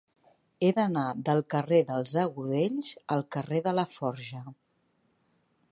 [0.63, 4.45] He d'anar del carrer dels Agudells al carrer de Laforja.